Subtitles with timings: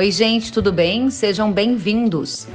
[0.00, 1.10] Oi, gente, tudo bem?
[1.10, 2.48] Sejam bem-vindos.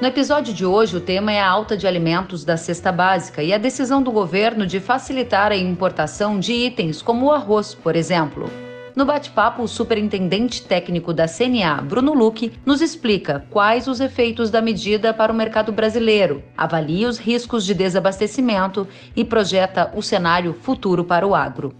[0.00, 3.52] No episódio de hoje, o tema é a alta de alimentos da cesta básica e
[3.52, 8.48] a decisão do governo de facilitar a importação de itens como o arroz, por exemplo.
[8.94, 14.62] No bate-papo, o superintendente técnico da CNA, Bruno Luque, nos explica quais os efeitos da
[14.62, 21.02] medida para o mercado brasileiro, avalia os riscos de desabastecimento e projeta o cenário futuro
[21.02, 21.74] para o agro.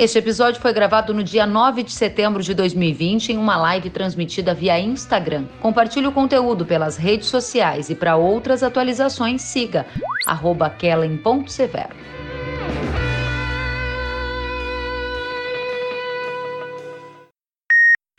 [0.00, 4.54] Este episódio foi gravado no dia 9 de setembro de 2020 em uma live transmitida
[4.54, 5.44] via Instagram.
[5.60, 9.84] Compartilhe o conteúdo pelas redes sociais e para outras atualizações siga
[10.78, 11.94] kellen.severo.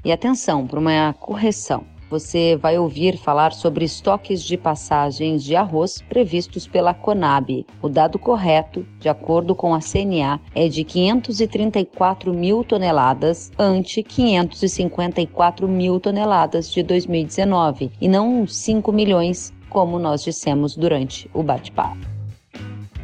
[0.06, 6.02] E atenção para uma correção você vai ouvir falar sobre estoques de passagens de arroz
[6.10, 7.66] previstos pela Conab.
[7.82, 15.70] O dado correto, de acordo com a CNA, é de 534 mil toneladas ante 554
[15.70, 22.06] mil toneladas de 2019 e não 5 milhões, como nós dissemos durante o bate-papo.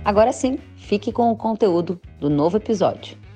[0.04, 3.27] Agora sim, fique com o conteúdo do novo episódio.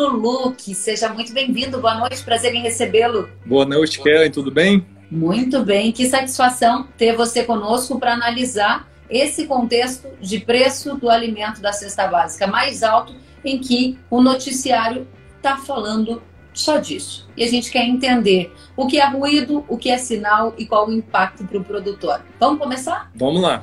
[0.00, 1.78] Bruno Luque, seja muito bem-vindo.
[1.78, 3.28] Boa noite, prazer em recebê-lo.
[3.44, 4.86] Boa noite, Kellen, tudo bem?
[5.10, 11.60] Muito bem, que satisfação ter você conosco para analisar esse contexto de preço do alimento
[11.60, 15.06] da cesta básica mais alto, em que o noticiário
[15.36, 16.22] está falando
[16.54, 17.28] só disso.
[17.36, 20.88] E a gente quer entender o que é ruído, o que é sinal e qual
[20.88, 22.22] o impacto para o produtor.
[22.38, 23.10] Vamos começar?
[23.16, 23.62] Vamos lá.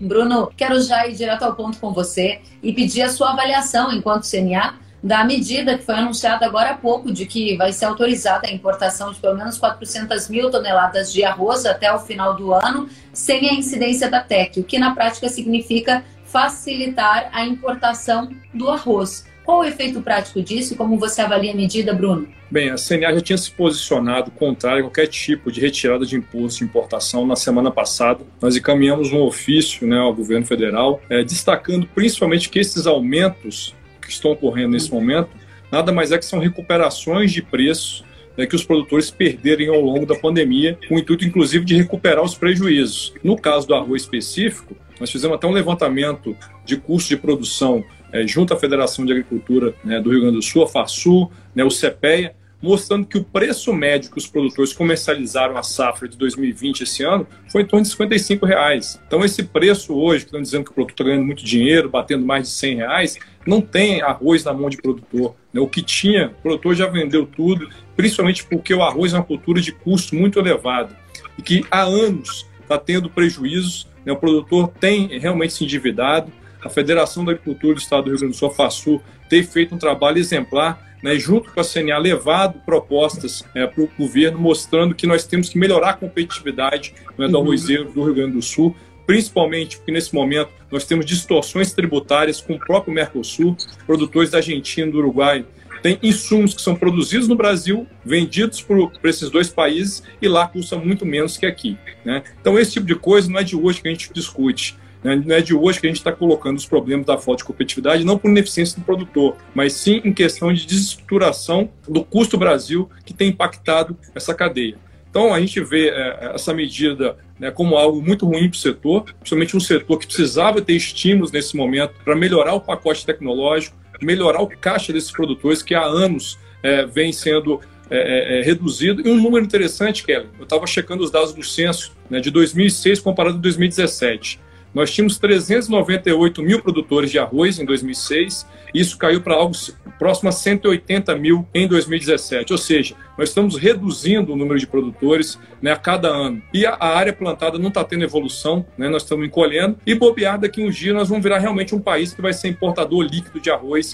[0.00, 4.28] Bruno, quero já ir direto ao ponto com você e pedir a sua avaliação enquanto
[4.28, 8.52] CNA da medida que foi anunciada agora há pouco de que vai ser autorizada a
[8.52, 13.48] importação de pelo menos 400 mil toneladas de arroz até o final do ano, sem
[13.48, 19.26] a incidência da TEC, o que na prática significa facilitar a importação do arroz.
[19.44, 22.28] Qual o efeito prático disso e como você avalia a medida, Bruno?
[22.50, 26.58] Bem, a CNA já tinha se posicionado contrário a qualquer tipo de retirada de imposto
[26.58, 28.24] de importação na semana passada.
[28.40, 33.74] Nós encaminhamos um ofício né, ao governo federal, é, destacando principalmente que esses aumentos
[34.10, 35.30] que estão ocorrendo nesse momento
[35.70, 38.04] nada mais é que são recuperações de preços
[38.36, 42.24] né, que os produtores perderem ao longo da pandemia, com o intuito, inclusive, de recuperar
[42.24, 43.12] os prejuízos.
[43.22, 48.26] No caso do arroz específico, nós fizemos até um levantamento de custo de produção é,
[48.26, 51.70] junto à Federação de Agricultura né, do Rio Grande do Sul, a FASU, né, o
[51.70, 57.02] CEPEA, mostrando que o preço médio que os produtores comercializaram a safra de 2020 esse
[57.02, 59.00] ano foi em torno de 55 reais.
[59.06, 62.24] Então esse preço hoje, que estão dizendo que o produtor está ganhando muito dinheiro, batendo
[62.24, 65.34] mais de 100 reais, não tem arroz na mão de produtor.
[65.52, 65.60] Né?
[65.60, 69.60] O que tinha, o produtor já vendeu tudo, principalmente porque o arroz é uma cultura
[69.60, 70.94] de custo muito elevado
[71.38, 73.88] e que há anos está tendo prejuízos.
[74.04, 74.12] Né?
[74.12, 76.30] O produtor tem realmente se endividado,
[76.62, 79.00] a Federação da Agricultura do Estado do Rio Grande do Sul, a FASU,
[79.30, 83.90] tem feito um trabalho exemplar, né, junto com a CNA, levado propostas é, para o
[83.98, 87.44] governo, mostrando que nós temos que melhorar a competitividade né, do uhum.
[87.44, 88.74] arrozeiro do Rio Grande do Sul,
[89.06, 93.56] principalmente porque nesse momento nós temos distorções tributárias com o próprio Mercosul,
[93.86, 95.44] produtores da Argentina e do Uruguai
[95.82, 100.76] têm insumos que são produzidos no Brasil, vendidos para esses dois países e lá custa
[100.76, 101.76] muito menos que aqui.
[102.04, 102.22] Né?
[102.40, 104.76] Então esse tipo de coisa não é de hoje que a gente discute.
[105.02, 105.16] Né?
[105.24, 108.04] Não é de hoje que a gente está colocando os problemas da falta de competitividade,
[108.04, 113.14] não por ineficiência do produtor, mas sim em questão de desestruturação do custo Brasil que
[113.14, 114.76] tem impactado essa cadeia.
[115.10, 119.04] Então, a gente vê é, essa medida né, como algo muito ruim para o setor,
[119.18, 124.40] principalmente um setor que precisava ter estímulos nesse momento para melhorar o pacote tecnológico, melhorar
[124.40, 127.60] o caixa desses produtores que há anos é, vem sendo
[127.90, 129.06] é, é, é reduzido.
[129.06, 133.00] E um número interessante, Kelly, eu estava checando os dados do censo né, de 2006
[133.00, 134.38] comparado com 2017.
[134.72, 139.54] Nós tínhamos 398 mil produtores de arroz em 2006, e isso caiu para algo
[139.98, 142.52] próximo a 180 mil em 2017.
[142.52, 146.40] Ou seja, nós estamos reduzindo o número de produtores né, a cada ano.
[146.54, 150.62] E a, área plantada não está tendo evolução, né, nós estamos encolhendo, e bobear daqui
[150.62, 153.92] uns dias nós vamos virar realmente um país que vai ser importador líquido de arroz,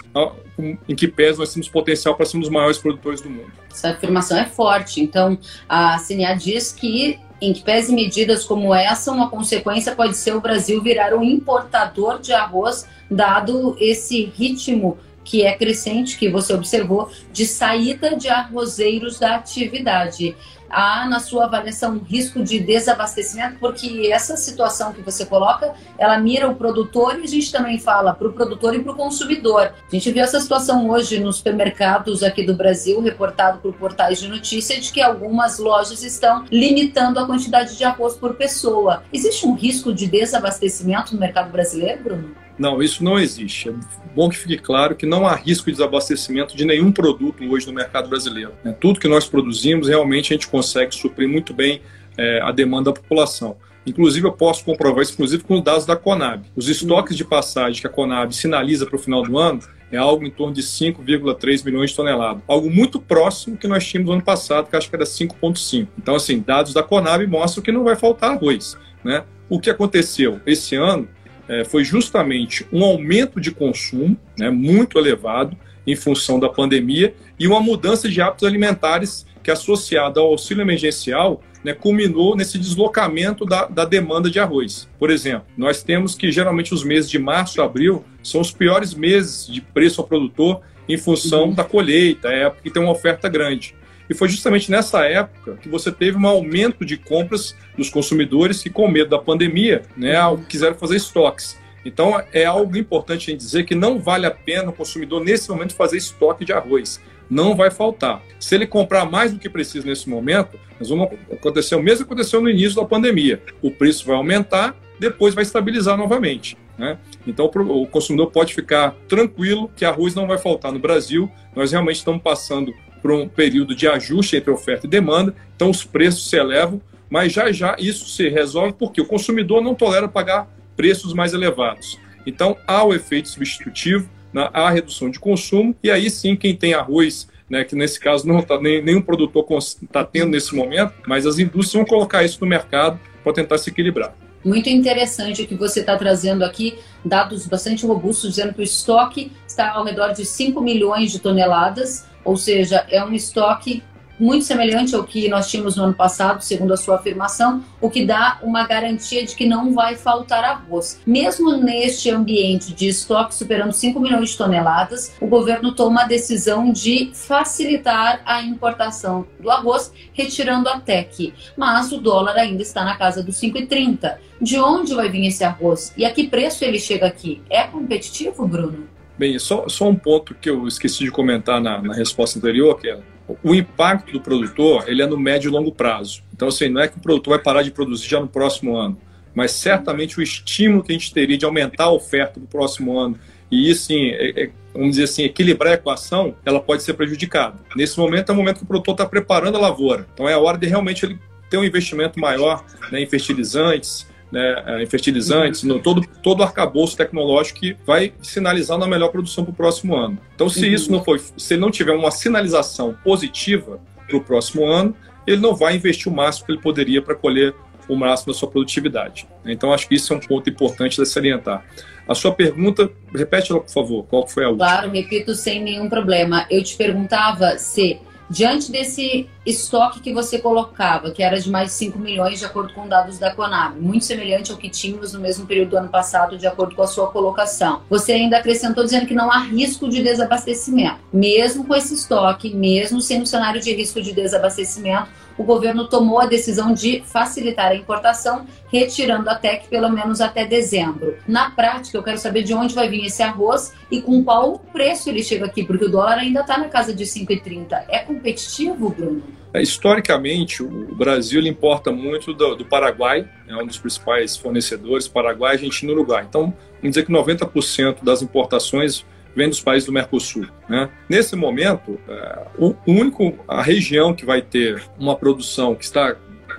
[0.88, 3.50] em que pés nós temos potencial para sermos os maiores produtores do mundo.
[3.70, 5.00] Essa afirmação é forte.
[5.00, 5.38] Então,
[5.68, 10.40] a CNA diz que em que pese medidas como essa, uma consequência pode ser o
[10.40, 17.10] Brasil virar um importador de arroz, dado esse ritmo que é crescente, que você observou,
[17.32, 20.36] de saída de arrozeiros da atividade
[20.70, 26.48] há na sua avaliação risco de desabastecimento, porque essa situação que você coloca, ela mira
[26.48, 29.72] o produtor e a gente também fala para o produtor e para o consumidor.
[29.86, 34.28] A gente viu essa situação hoje nos supermercados aqui do Brasil, reportado por portais de
[34.28, 39.02] notícia, de que algumas lojas estão limitando a quantidade de arroz por pessoa.
[39.12, 42.45] Existe um risco de desabastecimento no mercado brasileiro, Bruno?
[42.58, 43.68] Não, isso não existe.
[43.68, 43.74] É
[44.14, 47.72] bom que fique claro que não há risco de desabastecimento de nenhum produto hoje no
[47.72, 48.52] mercado brasileiro.
[48.64, 48.74] Né?
[48.80, 51.82] Tudo que nós produzimos, realmente a gente consegue suprir muito bem
[52.16, 53.56] é, a demanda da população.
[53.86, 56.44] Inclusive, eu posso comprovar isso, inclusive, com os dados da Conab.
[56.56, 59.60] Os estoques de passagem que a Conab sinaliza para o final do ano
[59.92, 62.42] é algo em torno de 5,3 milhões de toneladas.
[62.48, 65.86] Algo muito próximo que nós tínhamos no ano passado, que acho que era 5,5.
[65.96, 68.76] Então, assim, dados da Conab mostram que não vai faltar arroz.
[69.04, 69.22] Né?
[69.48, 71.08] O que aconteceu esse ano
[71.48, 75.56] é, foi justamente um aumento de consumo né, muito elevado
[75.86, 81.40] em função da pandemia e uma mudança de hábitos alimentares que, associada ao auxílio emergencial,
[81.62, 84.88] né, culminou nesse deslocamento da, da, demanda de arroz.
[84.98, 88.94] Por exemplo, nós temos que geralmente os meses de março e abril são os piores
[88.94, 91.54] meses de preço ao produtor em função uhum.
[91.54, 93.74] da colheita, é época que tem uma oferta grande.
[94.08, 98.70] E foi justamente nessa época que você teve um aumento de compras dos consumidores que,
[98.70, 100.14] com medo da pandemia, né,
[100.48, 101.58] quiseram fazer estoques.
[101.84, 105.74] Então, é algo importante em dizer que não vale a pena o consumidor, nesse momento,
[105.74, 108.22] fazer estoque de arroz não vai faltar.
[108.38, 112.12] Se ele comprar mais do que precisa nesse momento, nós vamos acontecer o mesmo que
[112.12, 113.42] aconteceu no início da pandemia.
[113.60, 116.56] O preço vai aumentar, depois vai estabilizar novamente.
[116.78, 116.98] Né?
[117.26, 121.30] Então o consumidor pode ficar tranquilo que arroz não vai faltar no Brasil.
[121.54, 122.72] Nós realmente estamos passando
[123.06, 127.32] por um período de ajuste entre oferta e demanda, então os preços se elevam, mas
[127.32, 132.00] já já isso se resolve porque o consumidor não tolera pagar preços mais elevados.
[132.26, 136.74] Então há o efeito substitutivo, né, a redução de consumo, e aí sim quem tem
[136.74, 141.26] arroz né, que nesse caso não tá, nem, nenhum produtor está tendo nesse momento, mas
[141.26, 144.16] as indústrias vão colocar isso no mercado para tentar se equilibrar.
[144.44, 149.30] Muito interessante o que você está trazendo aqui, dados bastante robustos, dizendo que o estoque
[149.46, 153.82] está ao redor de 5 milhões de toneladas, ou seja, é um estoque
[154.18, 158.04] muito semelhante ao que nós tínhamos no ano passado, segundo a sua afirmação, o que
[158.04, 161.00] dá uma garantia de que não vai faltar arroz.
[161.06, 166.72] Mesmo neste ambiente de estoque superando 5 milhões de toneladas, o governo toma a decisão
[166.72, 171.34] de facilitar a importação do arroz, retirando a TEC.
[171.56, 174.16] Mas o dólar ainda está na casa dos 5,30.
[174.40, 175.92] De onde vai vir esse arroz?
[175.96, 177.42] E a que preço ele chega aqui?
[177.48, 178.95] É competitivo, Bruno?
[179.18, 182.88] Bem, só, só um ponto que eu esqueci de comentar na, na resposta anterior, que
[182.88, 182.98] é
[183.42, 186.22] o impacto do produtor ele é no médio e longo prazo.
[186.32, 188.98] Então, assim, não é que o produtor vai parar de produzir já no próximo ano,
[189.34, 193.18] mas certamente o estímulo que a gente teria de aumentar a oferta no próximo ano
[193.50, 197.58] e isso, sim, é, é, vamos dizer assim, equilibrar a equação, ela pode ser prejudicada.
[197.76, 200.06] Nesse momento é o momento que o produtor está preparando a lavoura.
[200.12, 204.62] Então é a hora de realmente ele ter um investimento maior né, em fertilizantes, né,
[204.66, 209.44] é, em fertilizantes, no, todo, todo o arcabouço tecnológico que vai sinalizar na melhor produção
[209.44, 210.18] para o próximo ano.
[210.34, 214.94] Então, se isso não for, se não tiver uma sinalização positiva para o próximo ano,
[215.26, 217.54] ele não vai investir o máximo que ele poderia para colher
[217.88, 219.28] o máximo da sua produtividade.
[219.44, 221.64] Então, acho que isso é um ponto importante de salientar.
[222.08, 224.66] A sua pergunta, repete ela, por favor, qual foi a última?
[224.66, 226.46] Claro, repito sem nenhum problema.
[226.50, 231.74] Eu te perguntava se Diante desse estoque que você colocava, que era de mais de
[231.74, 235.46] 5 milhões, de acordo com dados da Conab, muito semelhante ao que tínhamos no mesmo
[235.46, 237.82] período do ano passado, de acordo com a sua colocação.
[237.88, 240.98] Você ainda acrescentou dizendo que não há risco de desabastecimento.
[241.12, 245.08] Mesmo com esse estoque, mesmo sendo um cenário de risco de desabastecimento,
[245.38, 250.46] o governo tomou a decisão de facilitar a importação, retirando a TEC pelo menos até
[250.46, 251.18] dezembro.
[251.28, 255.10] Na prática, eu quero saber de onde vai vir esse arroz e com qual preço
[255.10, 257.84] ele chega aqui, porque o dólar ainda está na casa de 5,30.
[257.88, 259.35] É competitivo, Bruno?
[259.56, 265.52] É, historicamente, o Brasil importa muito do, do, Paraguai, é um dos principais fornecedores, Paraguai,
[265.52, 266.26] Argentina e Uruguai.
[266.28, 269.02] Então, vamos dizer que 90% das importações
[269.34, 270.46] vem dos países do Mercosul.
[270.68, 270.90] Né?
[271.08, 276.14] Nesse momento, é, o único, a região que vai ter uma produção que está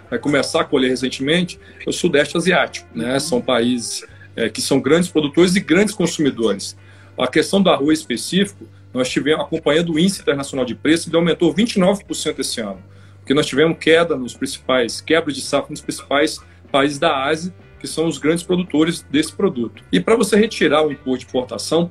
[0.09, 2.87] vai começar a colher recentemente é o Sudeste Asiático.
[2.95, 3.19] Né?
[3.19, 6.75] São países é, que são grandes produtores e grandes consumidores.
[7.15, 11.53] A questão do arroz específico, nós tivemos acompanhando o índice internacional de preço, ele aumentou
[11.53, 12.83] 29% esse ano,
[13.19, 16.39] porque nós tivemos queda nos principais, quebra de safra nos principais
[16.71, 19.83] países da Ásia que são os grandes produtores desse produto.
[19.91, 21.89] E para você retirar o imposto de importação,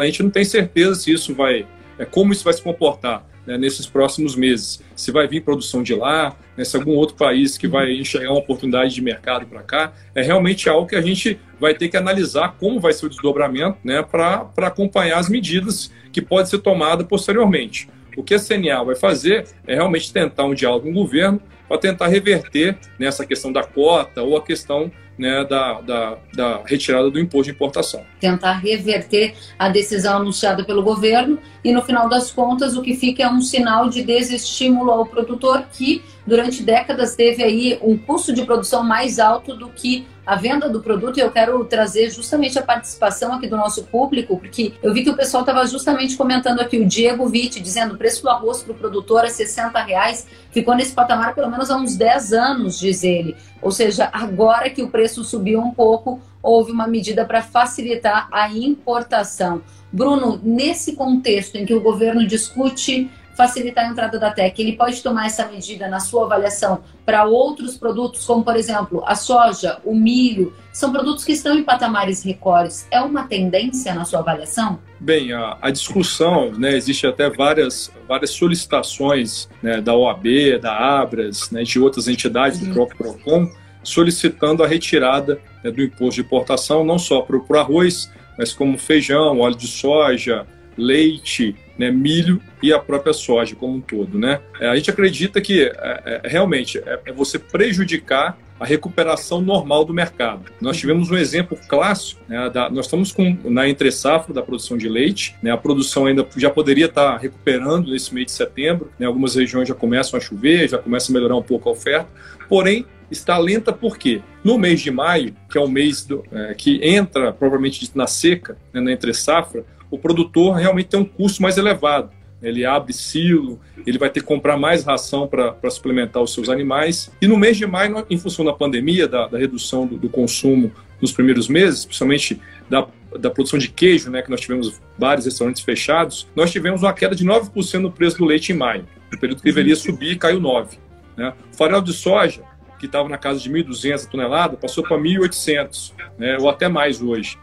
[0.00, 1.66] a gente não tem certeza se isso vai,
[1.98, 4.82] é, como isso vai se comportar né, nesses próximos meses.
[4.94, 8.38] Se vai vir produção de lá, né, se algum outro país que vai enxergar uma
[8.38, 12.56] oportunidade de mercado para cá, é realmente algo que a gente vai ter que analisar
[12.58, 17.88] como vai ser o desdobramento né, para acompanhar as medidas que podem ser tomadas posteriormente.
[18.16, 21.78] O que a CNA vai fazer é realmente tentar um diálogo com o governo para
[21.78, 27.18] tentar reverter nessa questão da cota ou a questão né, da, da, da, retirada do
[27.18, 28.04] imposto de importação.
[28.20, 33.22] Tentar reverter a decisão anunciada pelo governo e, no final das contas, o que fica
[33.22, 38.44] é um sinal de desestímulo ao produtor que, durante décadas, teve aí um custo de
[38.44, 42.62] produção mais alto do que a venda do produto e eu quero trazer justamente a
[42.62, 46.78] participação aqui do nosso público, porque eu vi que o pessoal estava justamente comentando aqui,
[46.78, 50.74] o Diego Vitti, dizendo o preço do arroz para o produtor é 60 reais, ficou
[50.74, 53.36] nesse patamar pelo menos há uns 10 anos, diz ele.
[53.62, 58.50] Ou seja, agora que o preço subiu um pouco, houve uma medida para facilitar a
[58.50, 59.62] importação.
[59.92, 65.02] Bruno, nesse contexto em que o governo discute facilitar a entrada da TEC, ele pode
[65.02, 69.94] tomar essa medida na sua avaliação para outros produtos, como por exemplo a soja, o
[69.94, 72.86] milho, são produtos que estão em patamares recordes.
[72.90, 74.78] É uma tendência na sua avaliação?
[74.98, 81.50] Bem, a, a discussão, né, existe até várias, várias solicitações né, da OAB, da Abras,
[81.50, 82.68] né, de outras entidades uhum.
[82.68, 83.50] do próprio PROCON,
[83.82, 88.78] solicitando a retirada né, do imposto de importação, não só para o arroz, mas como
[88.78, 94.18] feijão, óleo de soja, leite, né, milho e a própria soja como um todo.
[94.18, 94.40] Né?
[94.60, 99.84] É, a gente acredita que é, é, realmente é, é, você prejudicar a recuperação normal
[99.84, 100.50] do mercado.
[100.60, 104.78] Nós tivemos um exemplo clássico, né, da, nós estamos com, na entre safra da produção
[104.78, 109.06] de leite, né, a produção ainda já poderia estar recuperando nesse mês de setembro, né,
[109.06, 112.08] algumas regiões já começam a chover, já começa a melhorar um pouco a oferta,
[112.48, 116.80] porém está lenta porque no mês de maio, que é o mês do, é, que
[116.82, 121.56] entra provavelmente na seca, né, na entre safra, o produtor realmente tem um custo mais
[121.56, 122.10] elevado.
[122.42, 127.10] Ele abre silo, ele vai ter que comprar mais ração para suplementar os seus animais.
[127.20, 130.70] E no mês de maio, em função da pandemia, da, da redução do, do, consumo
[131.00, 132.86] nos primeiros meses, principalmente da,
[133.18, 137.14] da produção de queijo, né, que nós tivemos vários restaurantes fechados, nós tivemos uma queda
[137.14, 138.86] de 9% no preço do leite em maio.
[139.12, 140.78] O período que deveria subir caiu 9%.
[141.16, 141.32] Né?
[141.52, 142.42] O farelo de soja,
[142.78, 147.38] que estava na casa de 1.200 toneladas, passou para 1.800, né, ou até mais hoje.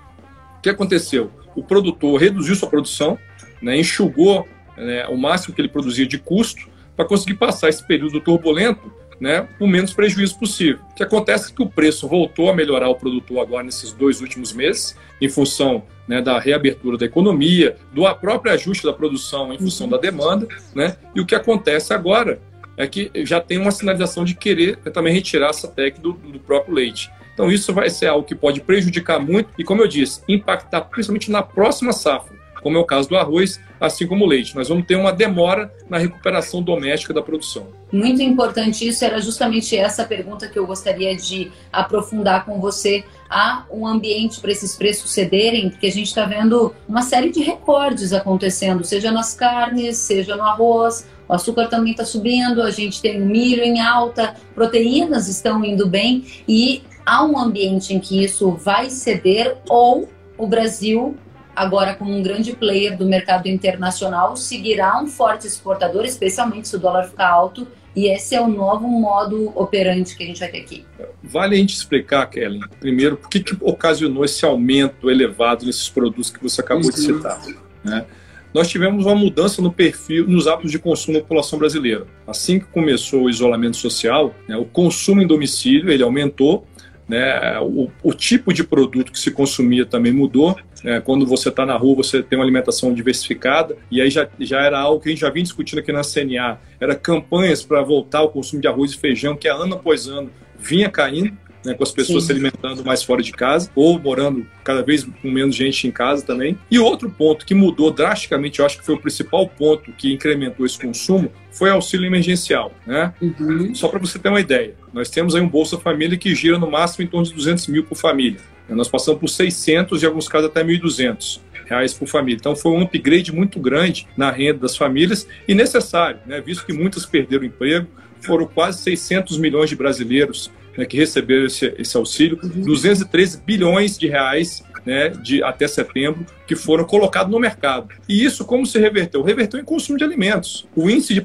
[0.59, 1.31] O que aconteceu?
[1.55, 3.17] O produtor reduziu sua produção,
[3.61, 8.19] né, enxugou né, o máximo que ele produzia de custo para conseguir passar esse período
[8.19, 10.79] turbulento né, com menos prejuízo possível.
[10.91, 14.21] O que acontece é que o preço voltou a melhorar o produtor agora nesses dois
[14.21, 19.57] últimos meses, em função né, da reabertura da economia, do próprio ajuste da produção em
[19.57, 22.41] função da demanda, né, e o que acontece agora
[22.75, 26.73] é que já tem uma sinalização de querer também retirar essa técnica do, do próprio
[26.73, 27.09] leite.
[27.33, 31.31] Então, isso vai ser algo que pode prejudicar muito e, como eu disse, impactar principalmente
[31.31, 34.55] na próxima safra, como é o caso do arroz, assim como o leite.
[34.55, 37.67] Nós vamos ter uma demora na recuperação doméstica da produção.
[37.91, 43.03] Muito importante isso, era justamente essa pergunta que eu gostaria de aprofundar com você.
[43.29, 45.69] Há um ambiente para esses preços cederem?
[45.69, 50.43] Porque a gente está vendo uma série de recordes acontecendo, seja nas carnes, seja no
[50.43, 55.87] arroz, o açúcar também está subindo, a gente tem milho em alta, proteínas estão indo
[55.87, 61.15] bem e há um ambiente em que isso vai ceder ou o Brasil,
[61.55, 66.79] agora como um grande player do mercado internacional, seguirá um forte exportador, especialmente se o
[66.79, 70.61] dólar ficar alto, e esse é o novo modo operante que a gente vai ter
[70.61, 70.85] aqui.
[71.21, 76.31] Vale a gente explicar, Kellen, primeiro, por que, que ocasionou esse aumento elevado nesses produtos
[76.31, 76.89] que você acabou uhum.
[76.89, 77.39] de citar.
[77.83, 78.05] Né?
[78.53, 82.05] Nós tivemos uma mudança no perfil, nos hábitos de consumo da população brasileira.
[82.25, 86.67] Assim que começou o isolamento social, né, o consumo em domicílio ele aumentou
[87.13, 87.59] né?
[87.59, 90.57] O, o, tipo de produto que se consumia também mudou.
[90.83, 90.99] Né?
[90.99, 94.79] Quando você está na rua, você tem uma alimentação diversificada, e aí já, já era
[94.79, 96.59] algo que a gente já vinha discutindo aqui na CNA.
[96.79, 100.89] Era campanhas para voltar ao consumo de arroz e feijão, que ano após ano vinha
[100.89, 102.27] caindo né, com as pessoas Sim.
[102.27, 106.25] se alimentando mais fora de casa ou morando cada vez com menos gente em casa
[106.25, 106.57] também.
[106.69, 110.65] E outro ponto que mudou drasticamente, eu acho que foi o principal ponto que incrementou
[110.65, 112.71] esse consumo, foi o auxílio emergencial.
[112.85, 113.13] Né?
[113.21, 113.73] Uhum.
[113.75, 116.69] Só para você ter uma ideia, nós temos aí um Bolsa Família que gira no
[116.69, 118.39] máximo em torno de 200 mil por família.
[118.69, 122.37] Nós passamos por 600 e em alguns casos até 1.200 reais por família.
[122.39, 126.41] Então foi um upgrade muito grande na renda das famílias e necessário, né?
[126.41, 127.87] visto que muitas perderam o emprego,
[128.21, 132.61] foram quase 600 milhões de brasileiros né, que receberam esse, esse auxílio, uhum.
[132.61, 137.89] 213 bilhões de reais né, de até setembro, que foram colocados no mercado.
[138.07, 139.21] E isso como se reverteu?
[139.23, 140.67] Reverteu em consumo de alimentos.
[140.75, 141.21] O índice de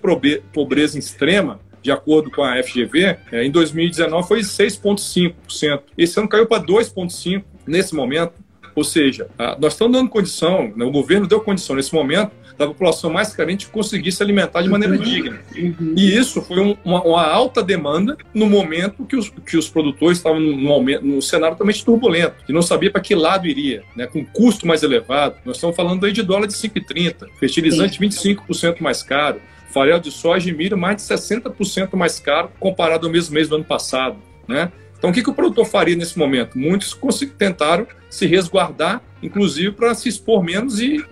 [0.52, 5.80] pobreza extrema de acordo com a FGV, é, em 2019 foi 6,5%.
[5.96, 8.32] Esse ano caiu para 2,5% nesse momento.
[8.74, 9.28] Ou seja,
[9.58, 13.68] nós estamos dando condição, né, o governo deu condição nesse momento da população mais carente
[13.68, 15.02] conseguir se alimentar de maneira uhum.
[15.02, 15.38] digna.
[15.56, 15.94] Uhum.
[15.96, 20.18] E isso foi um, uma, uma, alta demanda no momento que os, que os produtores
[20.18, 24.24] estavam no, no cenário totalmente turbulento, e não sabia para que lado iria, né, com
[24.26, 25.36] custo mais elevado.
[25.44, 28.34] Nós estamos falando aí de dólar de 5,30, fertilizante Sim.
[28.34, 33.12] 25% mais caro, farelo de soja e milho mais de 60% mais caro comparado ao
[33.12, 34.16] mesmo mês do ano passado.
[34.48, 34.72] Né?
[34.98, 36.58] Então, o que, que o produtor faria nesse momento?
[36.58, 36.98] Muitos
[37.38, 41.04] tentaram se resguardar, inclusive para se expor menos e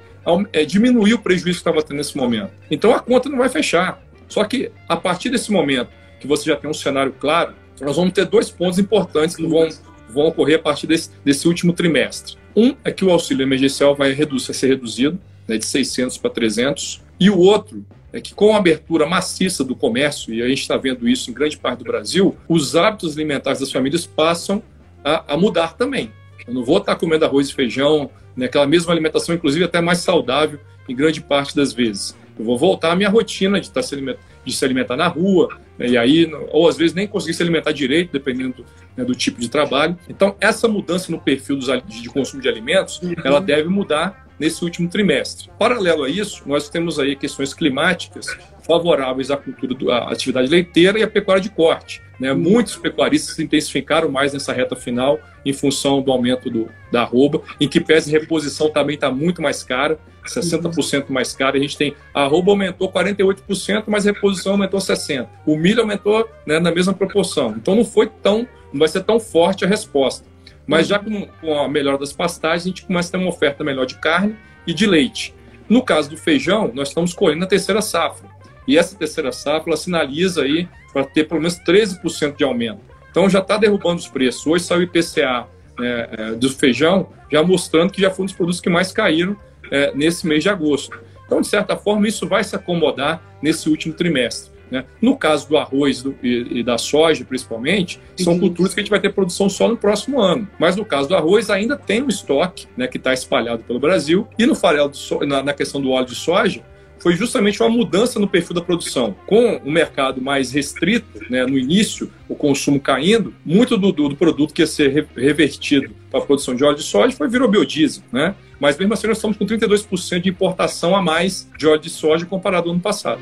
[0.52, 2.50] é, diminuir o prejuízo que estava tendo nesse momento.
[2.70, 4.02] Então, a conta não vai fechar.
[4.28, 8.12] Só que, a partir desse momento, que você já tem um cenário claro, nós vamos
[8.12, 9.68] ter dois pontos importantes que vão,
[10.08, 12.36] vão ocorrer a partir desse, desse último trimestre.
[12.56, 16.30] Um é que o auxílio emergencial vai, reduzir, vai ser reduzido né, de 600 para
[16.30, 20.62] 300, e o outro é que com a abertura maciça do comércio, e a gente
[20.62, 24.62] está vendo isso em grande parte do Brasil, os hábitos alimentares das famílias passam
[25.04, 26.10] a, a mudar também.
[26.46, 29.98] Eu não vou estar comendo arroz e feijão, né, aquela mesma alimentação, inclusive até mais
[29.98, 32.16] saudável em grande parte das vezes.
[32.38, 35.58] Eu vou voltar à minha rotina de, estar se, alimentar, de se alimentar na rua,
[35.78, 38.64] né, e aí, ou às vezes nem conseguir se alimentar direito, dependendo
[38.96, 39.96] né, do tipo de trabalho.
[40.08, 44.88] Então, essa mudança no perfil dos, de consumo de alimentos, ela deve mudar nesse último
[44.88, 45.50] trimestre.
[45.58, 48.26] Paralelo a isso, nós temos aí questões climáticas
[48.66, 52.02] favoráveis à cultura, à atividade leiteira e à pecuária de corte.
[52.18, 52.32] Né?
[52.32, 57.42] Muitos pecuaristas se intensificaram mais nessa reta final em função do aumento do, da arroba,
[57.60, 61.56] em que pese reposição também está muito mais cara, 60% mais cara.
[61.56, 65.28] A gente tem a arroba aumentou 48%, mas a reposição aumentou 60%.
[65.46, 67.54] O milho aumentou né, na mesma proporção.
[67.56, 70.26] Então não foi tão, não vai ser tão forte a resposta.
[70.66, 73.62] Mas já com, com a melhora das pastagens, a gente começa a ter uma oferta
[73.62, 75.32] melhor de carne e de leite.
[75.68, 78.28] No caso do feijão, nós estamos colhendo a terceira safra.
[78.66, 82.80] E essa terceira safra sinaliza aí para ter pelo menos 13% de aumento.
[83.10, 84.46] Então já está derrubando os preços.
[84.46, 85.46] Hoje saiu o IPCA
[85.80, 89.36] é, é, do feijão, já mostrando que já foi um dos produtos que mais caíram
[89.70, 90.98] é, nesse mês de agosto.
[91.26, 94.56] Então, de certa forma, isso vai se acomodar nesse último trimestre.
[94.70, 94.84] Né?
[95.00, 98.40] No caso do arroz do, e, e, da soja, principalmente, são uhum.
[98.40, 100.48] culturas que a gente vai ter produção só no próximo ano.
[100.58, 104.26] Mas no caso do arroz, ainda tem um estoque né, que está espalhado pelo Brasil.
[104.38, 106.62] E no farelo so, na, na questão do óleo de soja,
[106.98, 109.14] foi justamente uma mudança no perfil da produção.
[109.26, 114.52] Com o mercado mais restrito, né, no início, o consumo caindo, muito do, do, produto
[114.52, 118.34] que ia ser revertido para a produção de óleo de soja foi virou biodiesel, né?
[118.58, 122.24] Mas mesmo assim nós estamos com 32% de importação a mais de óleo de soja
[122.24, 123.20] comparado ao ano passado.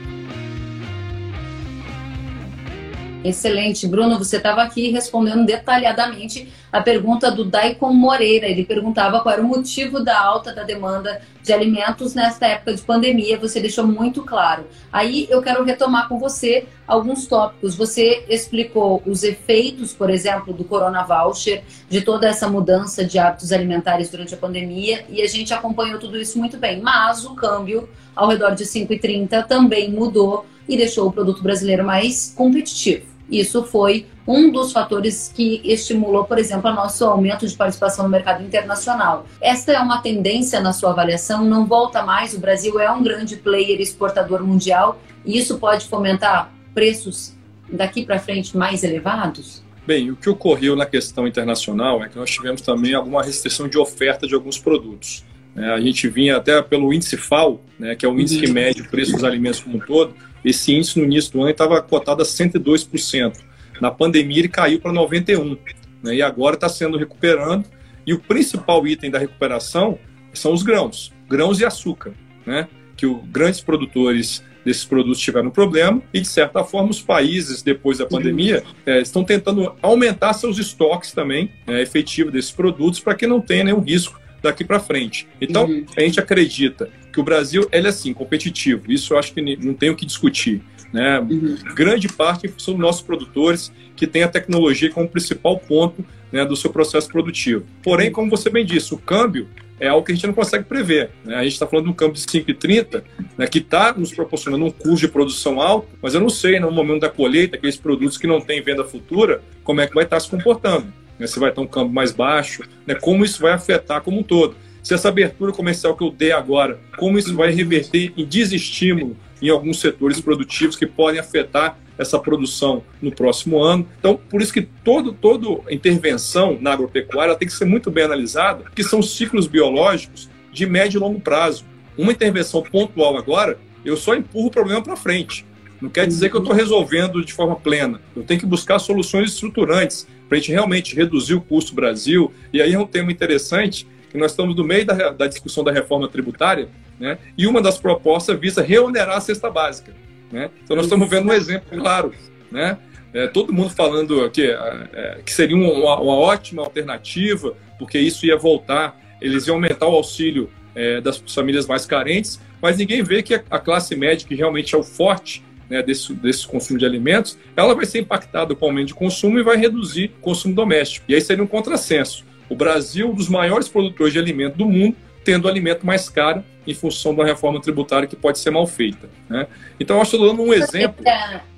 [3.25, 3.89] Excelente.
[3.89, 8.47] Bruno, você estava aqui respondendo detalhadamente a pergunta do Daikon Moreira.
[8.47, 12.83] Ele perguntava qual era o motivo da alta da demanda de alimentos nesta época de
[12.83, 13.39] pandemia.
[13.39, 14.67] Você deixou muito claro.
[14.93, 17.75] Aí eu quero retomar com você alguns tópicos.
[17.75, 23.53] Você explicou os efeitos, por exemplo, do Corona Voucher, de toda essa mudança de hábitos
[23.53, 26.83] alimentares durante a pandemia, e a gente acompanhou tudo isso muito bem.
[26.83, 32.35] Mas o câmbio, ao redor de 5,30, também mudou e deixou o produto brasileiro mais
[32.37, 33.14] competitivo.
[33.31, 38.11] Isso foi um dos fatores que estimulou, por exemplo, o nosso aumento de participação no
[38.11, 39.27] mercado internacional.
[39.41, 41.45] Esta é uma tendência na sua avaliação?
[41.45, 42.35] Não volta mais?
[42.35, 47.35] O Brasil é um grande player exportador mundial e isso pode fomentar preços
[47.71, 49.63] daqui para frente mais elevados?
[49.87, 53.77] Bem, o que ocorreu na questão internacional é que nós tivemos também alguma restrição de
[53.77, 55.25] oferta de alguns produtos.
[55.57, 58.83] É, a gente vinha até pelo índice FAO, né, que é o índice que mede
[58.83, 62.23] o preço dos alimentos como um todo, esse índice no início do ano estava cotado
[62.23, 63.39] a 102%.
[63.81, 65.59] Na pandemia ele caiu para 91%.
[66.03, 66.17] Né?
[66.17, 67.65] E agora está sendo recuperando.
[68.07, 69.99] E o principal item da recuperação
[70.33, 72.13] são os grãos, grãos e açúcar,
[72.45, 72.69] né?
[72.97, 77.99] que os grandes produtores desses produtos tiveram problema e, de certa forma, os países, depois
[77.99, 83.27] da pandemia, é, estão tentando aumentar seus estoques também é, efetivos desses produtos para que
[83.27, 85.27] não tenha nenhum risco daqui para frente.
[85.41, 85.85] Então, uhum.
[85.97, 88.91] a gente acredita que o Brasil ele é assim, competitivo.
[88.91, 90.63] Isso eu acho que não tem o que discutir.
[90.93, 91.19] Né?
[91.19, 91.57] Uhum.
[91.75, 96.71] Grande parte são nossos produtores que têm a tecnologia como principal ponto né, do seu
[96.71, 97.65] processo produtivo.
[97.83, 99.49] Porém, como você bem disse, o câmbio
[99.81, 101.11] é algo que a gente não consegue prever.
[101.25, 101.35] Né?
[101.35, 103.03] A gente está falando de um câmbio de 5,30,
[103.37, 106.71] né, que está nos proporcionando um custo de produção alto, mas eu não sei, no
[106.71, 110.17] momento da colheita, aqueles produtos que não têm venda futura, como é que vai estar
[110.17, 110.93] tá se comportando.
[111.19, 111.27] Né?
[111.27, 112.95] Se vai ter um câmbio mais baixo, né?
[112.95, 116.79] como isso vai afetar como um todo se essa abertura comercial que eu dei agora,
[116.99, 122.83] como isso vai reverter em desestímulo em alguns setores produtivos que podem afetar essa produção
[123.01, 123.89] no próximo ano.
[123.99, 128.65] Então, por isso que todo, toda intervenção na agropecuária tem que ser muito bem analisada,
[128.75, 131.65] que são ciclos biológicos de médio e longo prazo.
[131.97, 135.47] Uma intervenção pontual agora, eu só empurro o problema para frente.
[135.85, 138.01] Não quer dizer que eu estou resolvendo de forma plena.
[138.17, 142.33] Eu tenho que buscar soluções estruturantes para a gente realmente reduzir o custo Brasil.
[142.55, 145.71] E aí é um tema interessante que nós estamos no meio da, da discussão da
[145.71, 147.19] reforma tributária, né?
[147.37, 149.95] E uma das propostas visa reonerar a cesta básica,
[150.33, 150.49] né?
[150.63, 152.15] Então nós estamos vendo um exemplo claro,
[152.51, 152.79] né?
[153.13, 158.25] É, todo mundo falando que, é, é, que seria uma, uma, ótima alternativa, porque isso
[158.25, 163.23] ia voltar, eles iam aumentar o auxílio é, das famílias mais carentes, mas ninguém vê
[163.23, 167.39] que a classe média, que realmente é o forte né, desse, desse consumo de alimentos,
[167.57, 171.07] ela vai ser impactada com o aumento de consumo e vai reduzir o consumo doméstico.
[171.09, 172.25] E aí seria um contrassenso.
[172.49, 176.45] O Brasil, um dos maiores produtores de alimento do mundo, tendo o alimento mais caro
[176.67, 179.09] em função da reforma tributária que pode ser mal feita.
[179.29, 179.47] Né?
[179.81, 181.05] Então, eu estou dando um exemplo.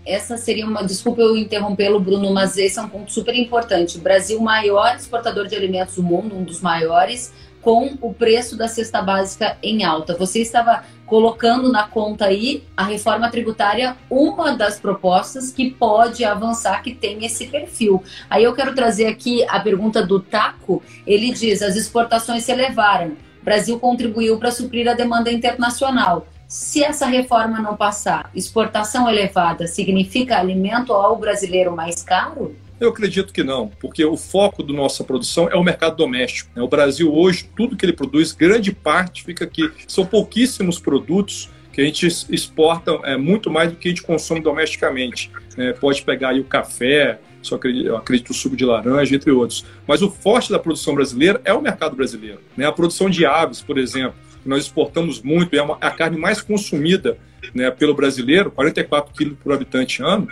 [0.04, 0.84] Essa seria uma.
[0.84, 3.98] Desculpa eu interrompê-lo, Bruno, mas esse é um ponto super importante.
[3.98, 7.32] O Brasil, maior exportador de alimentos do mundo, um dos maiores,
[7.66, 10.16] com o preço da cesta básica em alta.
[10.16, 16.80] Você estava colocando na conta aí a reforma tributária, uma das propostas que pode avançar,
[16.80, 18.04] que tem esse perfil.
[18.30, 20.80] Aí eu quero trazer aqui a pergunta do Taco.
[21.04, 23.16] Ele diz: as exportações se elevaram.
[23.42, 26.24] O Brasil contribuiu para suprir a demanda internacional.
[26.46, 32.54] Se essa reforma não passar, exportação elevada significa alimento ao brasileiro mais caro?
[32.78, 36.50] Eu acredito que não, porque o foco da nossa produção é o mercado doméstico.
[36.54, 36.62] Né?
[36.62, 39.70] O Brasil hoje, tudo que ele produz, grande parte fica aqui.
[39.88, 44.40] São pouquíssimos produtos que a gente exporta é, muito mais do que a gente consome
[44.40, 45.30] domesticamente.
[45.56, 49.30] É, pode pegar aí o café, só acredito, eu acredito o suco de laranja, entre
[49.30, 49.64] outros.
[49.86, 52.40] Mas o forte da produção brasileira é o mercado brasileiro.
[52.56, 52.66] Né?
[52.66, 56.42] A produção de aves, por exemplo, que nós exportamos muito, é, uma, a carne mais
[56.42, 57.16] consumida
[57.54, 60.28] né, pelo brasileiro, 44 quilos por habitante ano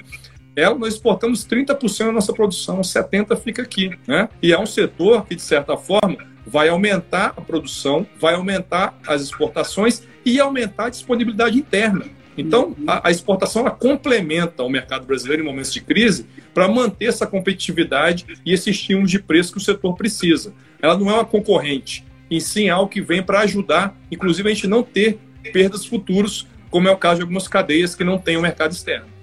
[0.57, 3.91] ela nós exportamos 30% da nossa produção, 70% fica aqui.
[4.07, 4.29] Né?
[4.43, 9.23] E é um setor que, de certa forma, vai aumentar a produção, vai aumentar as
[9.23, 12.05] exportações e aumentar a disponibilidade interna.
[12.37, 17.07] Então, a, a exportação ela complementa o mercado brasileiro em momentos de crise para manter
[17.07, 20.53] essa competitividade e esse estímulo de preço que o setor precisa.
[20.83, 24.55] Ela não é uma concorrente, em sim é algo que vem para ajudar, inclusive, a
[24.55, 25.19] gente não ter
[25.53, 29.14] perdas futuras, como é o caso de algumas cadeias que não têm o mercado externo.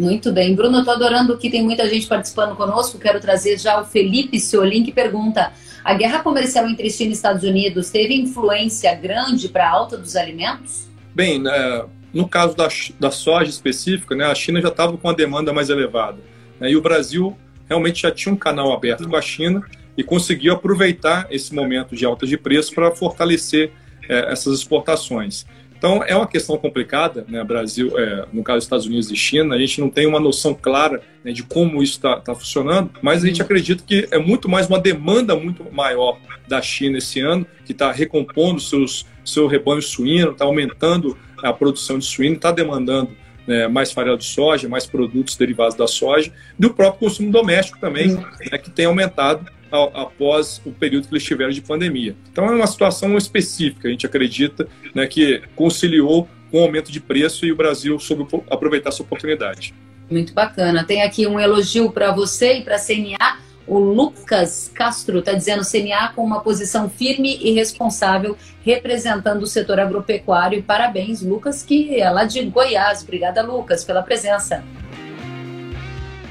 [0.00, 0.54] Muito bem.
[0.54, 2.98] Bruno, eu tô adorando que tem muita gente participando conosco.
[2.98, 5.52] Quero trazer já o Felipe Ciolin, que pergunta:
[5.84, 10.16] a guerra comercial entre China e Estados Unidos teve influência grande para a alta dos
[10.16, 10.88] alimentos?
[11.14, 11.84] Bem, né,
[12.14, 12.66] no caso da,
[12.98, 16.16] da soja específica, né, a China já estava com a demanda mais elevada.
[16.58, 17.36] Né, e o Brasil
[17.68, 19.62] realmente já tinha um canal aberto com a China
[19.98, 23.70] e conseguiu aproveitar esse momento de alta de preço para fortalecer
[24.08, 25.44] é, essas exportações.
[25.80, 27.42] Então, é uma questão complicada, né?
[27.42, 30.52] Brasil, é, no caso dos Estados Unidos e China, a gente não tem uma noção
[30.52, 34.46] clara né, de como isso está tá funcionando, mas a gente acredita que é muito
[34.46, 39.80] mais uma demanda muito maior da China esse ano, que está recompondo seus, seu rebanho
[39.80, 43.12] suíno, está aumentando a produção de suíno, está demandando
[43.46, 47.80] né, mais farelo de soja, mais produtos derivados da soja, e o próprio consumo doméstico
[47.80, 52.16] também, né, que tem aumentado após o período que eles tiveram de pandemia.
[52.32, 57.00] Então é uma situação específica, a gente acredita né, que conciliou com o aumento de
[57.00, 59.72] preço e o Brasil soube aproveitar essa oportunidade.
[60.10, 60.84] Muito bacana.
[60.84, 63.38] Tem aqui um elogio para você e para a CNA.
[63.66, 69.78] O Lucas Castro está dizendo CNA com uma posição firme e responsável representando o setor
[69.78, 70.60] agropecuário.
[70.64, 73.02] Parabéns, Lucas, que é lá de Goiás.
[73.02, 74.64] Obrigada, Lucas, pela presença.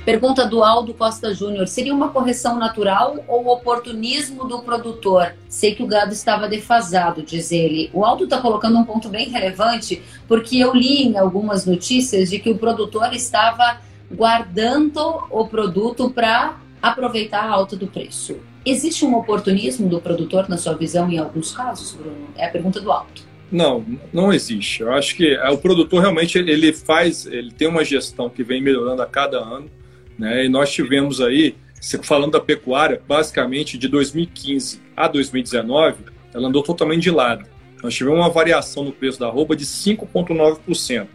[0.10, 5.36] Pergunta do Aldo Costa Júnior: seria uma correção natural ou oportunismo do produtor?
[5.48, 7.92] Sei que o gado estava defasado, diz ele.
[7.94, 12.40] O Aldo está colocando um ponto bem relevante, porque eu li em algumas notícias de
[12.40, 18.38] que o produtor estava guardando o produto para aproveitar a alta do preço.
[18.66, 22.30] Existe um oportunismo do produtor, na sua visão, em alguns casos, Bruno?
[22.36, 23.22] É a pergunta do Aldo.
[23.52, 24.82] Não, não existe.
[24.82, 28.60] Eu acho que é, o produtor realmente ele faz, ele tem uma gestão que vem
[28.60, 29.70] melhorando a cada ano.
[30.20, 30.46] Né?
[30.46, 31.56] E nós tivemos aí,
[32.04, 36.04] falando da pecuária, basicamente de 2015 a 2019,
[36.34, 37.46] ela andou totalmente de lado.
[37.82, 41.08] Nós tivemos uma variação no preço da arroba de 5,9%.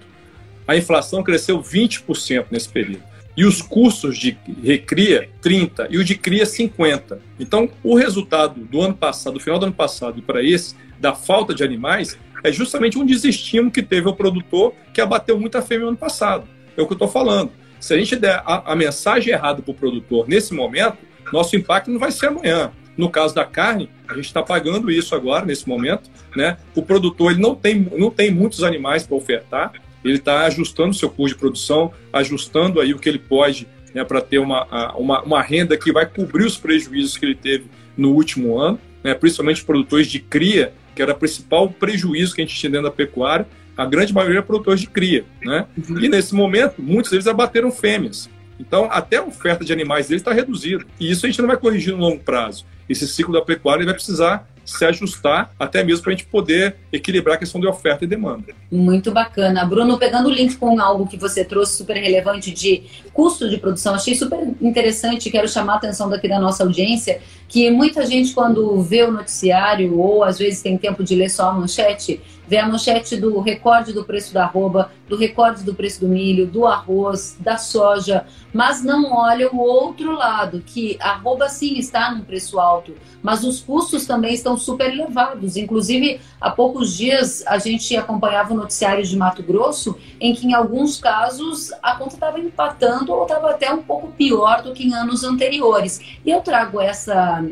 [0.66, 3.02] A inflação cresceu 20% nesse período.
[3.36, 7.18] E os custos de recria, 30%, e o de cria, 50%.
[7.38, 11.14] Então, o resultado do ano passado, do final do ano passado e para esse, da
[11.14, 15.82] falta de animais, é justamente um desestímulo que teve o produtor que abateu muita fêmea
[15.82, 16.48] no ano passado.
[16.76, 17.50] É o que eu estou falando.
[17.84, 20.96] Se a gente der a, a mensagem errada para o produtor nesse momento,
[21.30, 22.72] nosso impacto não vai ser amanhã.
[22.96, 26.08] No caso da carne, a gente está pagando isso agora, nesse momento.
[26.34, 26.56] Né?
[26.74, 31.10] O produtor ele não, tem, não tem muitos animais para ofertar, ele está ajustando seu
[31.10, 34.64] custo de produção, ajustando aí o que ele pode né, para ter uma,
[34.96, 37.66] uma, uma, renda que vai cobrir os prejuízos que ele teve
[37.98, 42.46] no último ano, né, principalmente produtores de cria, que era o principal prejuízo que a
[42.46, 45.66] gente tinha dentro da pecuária a grande maioria é produtores de cria, né?
[45.88, 46.00] Uhum.
[46.00, 48.28] E nesse momento, muitos deles abateram fêmeas.
[48.58, 50.84] Então, até a oferta de animais deles está reduzida.
[51.00, 52.64] E isso a gente não vai corrigir no longo prazo.
[52.88, 57.36] Esse ciclo da pecuária vai precisar se ajustar, até mesmo para a gente poder equilibrar
[57.36, 58.54] a questão de oferta e demanda.
[58.70, 59.64] Muito bacana.
[59.64, 63.94] Bruno, pegando o link com algo que você trouxe super relevante de custo de produção,
[63.94, 68.80] achei super interessante, quero chamar a atenção daqui da nossa audiência, que muita gente quando
[68.82, 72.68] vê o noticiário ou às vezes tem tempo de ler só a manchete, vê a
[72.68, 77.36] manchete do recorde do preço da arroba, do recorde do preço do milho, do arroz,
[77.38, 82.94] da soja, mas não olha o outro lado, que arroba sim está num preço alto,
[83.22, 85.56] mas os custos também estão super elevados.
[85.56, 90.54] Inclusive, há poucos dias a gente acompanhava o noticiário de Mato Grosso, em que em
[90.54, 94.94] alguns casos a conta estava empatando ou estava até um pouco pior do que em
[94.94, 96.00] anos anteriores.
[96.24, 97.44] E eu trago essa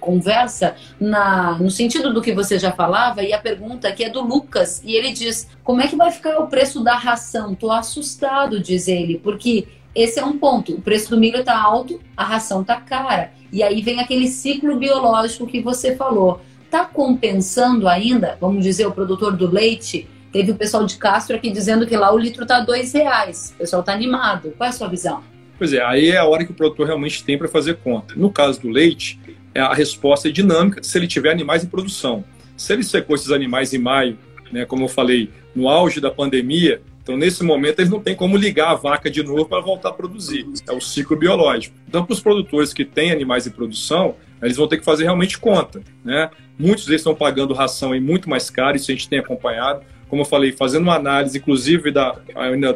[0.00, 4.22] conversa na, no sentido do que você já falava e a pergunta que é do
[4.22, 7.54] Lucas e ele diz como é que vai ficar o preço da ração?
[7.54, 10.72] Tô assustado, diz ele, porque esse é um ponto.
[10.72, 13.30] O preço do milho está alto, a ração está cara.
[13.52, 16.40] E aí vem aquele ciclo biológico que você falou.
[16.64, 20.08] Está compensando ainda, vamos dizer, o produtor do leite?
[20.32, 23.52] Teve o pessoal de Castro aqui dizendo que lá o litro está dois reais.
[23.54, 24.52] O pessoal está animado.
[24.58, 25.22] Qual é a sua visão?
[25.56, 28.14] Pois é, aí é a hora que o produtor realmente tem para fazer conta.
[28.16, 29.20] No caso do leite,
[29.54, 32.24] é, a resposta é dinâmica se ele tiver animais em produção.
[32.56, 34.18] Se ele secou esses animais em maio,
[34.52, 38.36] né, como eu falei, no auge da pandemia, então nesse momento eles não têm como
[38.36, 40.46] ligar a vaca de novo para voltar a produzir.
[40.68, 41.74] É o ciclo biológico.
[41.88, 45.38] Então, para os produtores que têm animais em produção, eles vão ter que fazer realmente
[45.38, 45.80] conta.
[46.04, 46.30] Né?
[46.58, 49.82] Muitos deles estão pagando ração em muito mais caro, isso a gente tem acompanhado.
[50.08, 52.16] Como eu falei, fazendo uma análise, inclusive, da,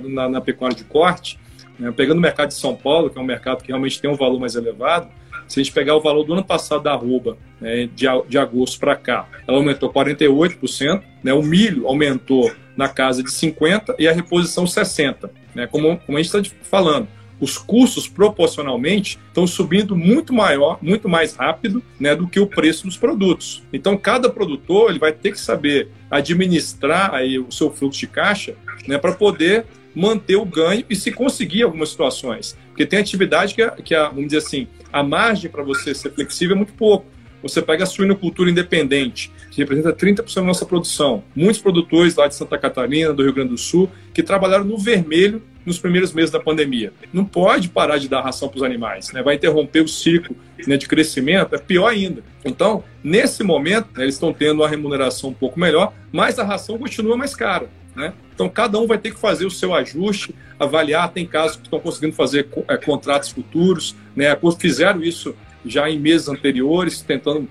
[0.09, 1.39] na, na pecuária de corte,
[1.79, 4.15] né, pegando o mercado de São Paulo, que é um mercado que realmente tem um
[4.15, 5.09] valor mais elevado,
[5.49, 8.79] se a gente pegar o valor do ano passado da arroba, né, de, de agosto
[8.79, 14.13] para cá, ela aumentou 48%, né, o milho aumentou na casa de 50% e a
[14.13, 15.31] reposição 60%.
[15.55, 17.07] Né, como, como a gente está falando,
[17.41, 22.87] os custos proporcionalmente estão subindo muito maior, muito mais rápido né, do que o preço
[22.87, 23.63] dos produtos.
[23.73, 28.55] Então, cada produtor ele vai ter que saber administrar aí o seu fluxo de caixa
[28.87, 32.57] né, para poder manter o ganho e se conseguir algumas situações.
[32.75, 36.11] Porque tem atividade que, a, que a, vamos dizer assim, a margem para você ser
[36.11, 37.07] flexível é muito pouco.
[37.41, 41.23] Você pega a suinocultura independente, que representa 30% da nossa produção.
[41.37, 45.41] Muitos produtores lá de Santa Catarina, do Rio Grande do Sul, que trabalharam no vermelho
[45.65, 46.93] nos primeiros meses da pandemia.
[47.13, 49.23] Não pode parar de dar ração para os animais, né?
[49.23, 50.35] vai interromper o ciclo
[50.67, 52.25] né, de crescimento, é pior ainda.
[52.45, 56.77] Então, nesse momento, né, eles estão tendo uma remuneração um pouco melhor, mas a ração
[56.77, 57.69] continua mais cara.
[57.95, 58.13] Né?
[58.35, 61.13] Então, cada um vai ter que fazer o seu ajuste, avaliar.
[61.13, 64.37] Tem casos que estão conseguindo fazer é, contratos futuros, né?
[64.59, 67.49] fizeram isso já em meses anteriores, tentando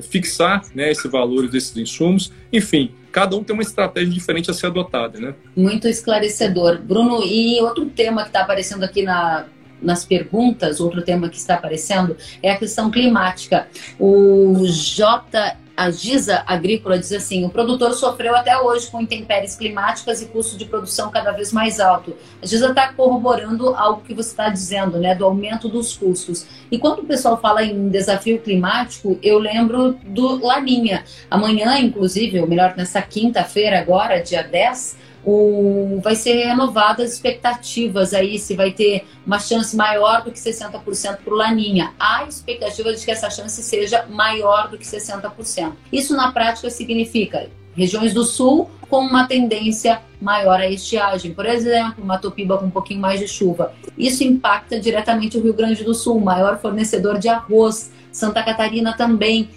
[0.00, 2.32] fixar né, esse valor desses insumos.
[2.52, 5.18] Enfim, cada um tem uma estratégia diferente a ser adotada.
[5.18, 5.34] Né?
[5.56, 6.78] Muito esclarecedor.
[6.78, 9.46] Bruno, e outro tema que está aparecendo aqui na,
[9.82, 13.66] nas perguntas, outro tema que está aparecendo é a questão climática.
[13.98, 20.22] O J a Giza Agrícola diz assim: o produtor sofreu até hoje com intempéries climáticas
[20.22, 22.16] e custo de produção cada vez mais alto.
[22.40, 26.46] A Giza está corroborando algo que você está dizendo, né, do aumento dos custos.
[26.70, 31.04] E quando o pessoal fala em desafio climático, eu lembro do Laninha.
[31.30, 38.14] Amanhã, inclusive, ou melhor, nessa quinta-feira, agora, dia 10 o, vai ser renovadas as expectativas
[38.14, 41.92] aí, se vai ter uma chance maior do que 60% para o Laninha.
[41.98, 45.72] Há expectativa de que essa chance seja maior do que 60%.
[45.92, 51.34] Isso na prática significa regiões do sul com uma tendência maior à estiagem.
[51.34, 53.74] Por exemplo, Matopiba com um pouquinho mais de chuva.
[53.98, 57.92] Isso impacta diretamente o Rio Grande do Sul, maior fornecedor de arroz.
[58.12, 59.50] Santa Catarina também.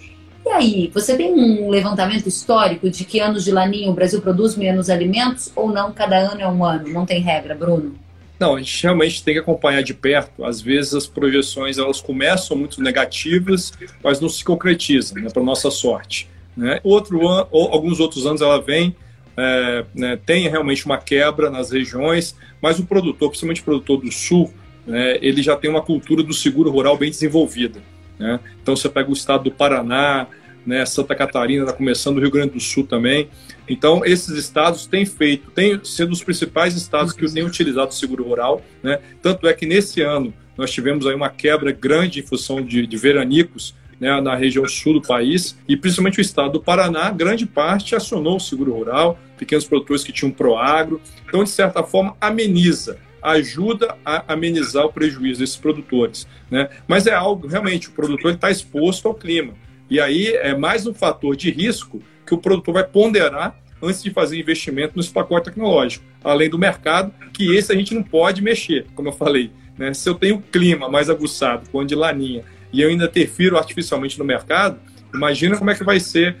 [0.52, 4.90] Aí, você tem um levantamento histórico de que anos de laninha o Brasil produz menos
[4.90, 5.92] alimentos ou não?
[5.92, 7.94] Cada ano é um ano, não tem regra, Bruno?
[8.40, 10.44] Não, a gente realmente tem que acompanhar de perto.
[10.44, 13.70] Às vezes as projeções elas começam muito negativas,
[14.02, 16.26] mas não se concretizam, né, para nossa sorte.
[16.56, 16.80] Né?
[16.82, 18.96] Outro ano, alguns outros anos ela vem,
[19.36, 24.10] é, né, tem realmente uma quebra nas regiões, mas o produtor, principalmente o produtor do
[24.10, 24.50] sul,
[24.86, 27.82] né, ele já tem uma cultura do seguro rural bem desenvolvida.
[28.18, 28.40] Né?
[28.62, 30.26] Então você pega o estado do Paraná,
[30.66, 33.28] né, Santa Catarina, está começando o Rio Grande do Sul também.
[33.68, 38.24] Então, esses estados têm feito, têm sido os principais estados que têm utilizado o seguro
[38.24, 38.62] rural.
[38.82, 38.98] Né?
[39.22, 42.96] Tanto é que nesse ano nós tivemos aí uma quebra grande em função de, de
[42.96, 47.94] veranicos né, na região sul do país, e principalmente o estado do Paraná, grande parte
[47.94, 51.00] acionou o seguro rural, pequenos produtores que tinham proagro.
[51.28, 56.26] Então, de certa forma, ameniza ajuda a amenizar o prejuízo desses produtores.
[56.50, 56.68] Né?
[56.88, 59.54] Mas é algo, realmente, o produtor está exposto ao clima.
[59.90, 64.10] E aí é mais um fator de risco que o produtor vai ponderar antes de
[64.10, 66.04] fazer investimento nesse pacote tecnológico.
[66.22, 69.50] Além do mercado, que esse a gente não pode mexer, como eu falei.
[69.76, 69.92] Né?
[69.92, 74.24] Se eu tenho clima mais aguçado, com de laninha, e eu ainda interfiro artificialmente no
[74.24, 74.78] mercado,
[75.14, 76.36] Imagina como é que vai ser,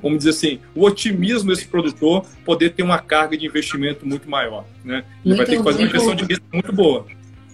[0.00, 4.64] vamos dizer assim, o otimismo desse produtor poder ter uma carga de investimento muito maior.
[4.84, 5.04] Né?
[5.24, 7.06] Ele muito, vai ter que fazer uma gestão de risco muito boa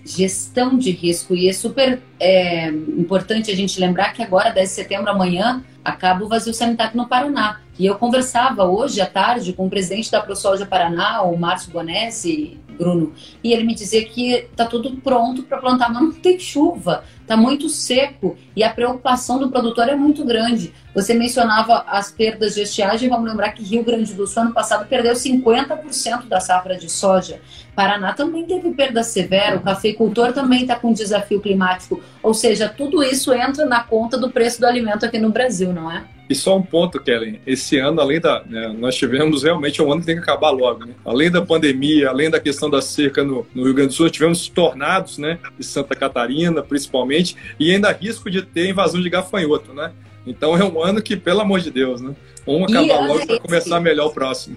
[0.05, 1.35] gestão de risco.
[1.35, 6.25] E é super é, importante a gente lembrar que agora, 10 de setembro, amanhã, acaba
[6.25, 7.61] o vazio sanitário no Paraná.
[7.79, 12.59] E eu conversava hoje à tarde com o presidente da ProSoja Paraná, o Márcio Bonesi,
[12.73, 17.05] Bruno, e ele me dizia que está tudo pronto para plantar, mas não tem chuva,
[17.21, 20.73] está muito seco e a preocupação do produtor é muito grande.
[20.95, 24.87] Você mencionava as perdas de estiagem, vamos lembrar que Rio Grande do Sul ano passado
[24.87, 27.41] perdeu 50% da safra de soja.
[27.75, 33.03] Paraná também teve perda severa, o cafeicultor também está com desafio climático, ou seja, tudo
[33.03, 36.05] isso entra na conta do preço do alimento aqui no Brasil, não é?
[36.33, 37.41] E só um ponto, Kellen.
[37.47, 38.43] Esse ano, além da.
[38.45, 40.87] Né, nós tivemos realmente um ano que tem que acabar logo.
[40.87, 40.95] Né?
[41.05, 44.49] Além da pandemia, além da questão da seca no, no Rio Grande do Sul, tivemos
[44.49, 45.39] tornados, né?
[45.59, 49.93] De Santa Catarina, principalmente, e ainda risco de ter invasão de gafanhoto, né?
[50.27, 52.15] Então é um ano que, pelo amor de Deus, né?
[52.47, 54.57] Um acabar logo para começar melhor o próximo.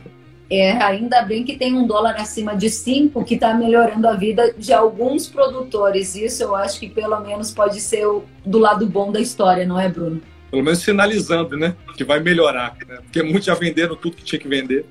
[0.50, 4.54] É, ainda bem que tem um dólar acima de 5 que está melhorando a vida
[4.58, 6.16] de alguns produtores.
[6.16, 9.78] Isso eu acho que pelo menos pode ser o, do lado bom da história, não
[9.78, 10.22] é, Bruno?
[10.56, 11.76] Pelo menos sinalizando, né?
[11.98, 12.78] Que vai melhorar.
[12.88, 13.00] Né?
[13.04, 14.86] Porque muitos já venderam tudo que tinha que vender.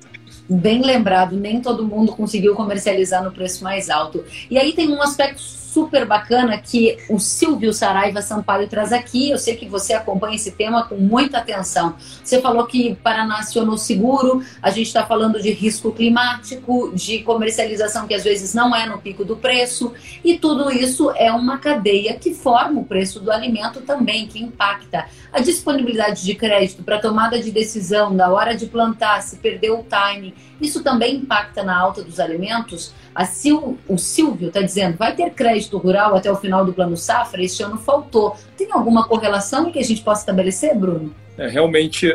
[0.47, 4.23] Bem lembrado, nem todo mundo conseguiu comercializar no preço mais alto.
[4.49, 5.41] E aí tem um aspecto
[5.75, 9.29] super bacana que o Silvio Saraiva Sampaio traz aqui.
[9.29, 11.97] Eu sei que você acompanha esse tema com muita atenção.
[12.23, 18.07] Você falou que Paraná acionou seguro, a gente está falando de risco climático, de comercialização
[18.07, 19.91] que às vezes não é no pico do preço,
[20.23, 25.07] e tudo isso é uma cadeia que forma o preço do alimento também, que impacta
[25.33, 29.83] a disponibilidade de crédito para tomada de decisão na hora de plantar, se perdeu o
[29.83, 30.33] timing.
[30.61, 32.93] Isso também impacta na alta dos alimentos.
[33.23, 37.43] Sil, o Silvio está dizendo, vai ter crédito rural até o final do plano safra?
[37.43, 38.35] Este ano faltou.
[38.57, 41.13] Tem alguma correlação que a gente possa estabelecer, Bruno?
[41.37, 42.07] É, realmente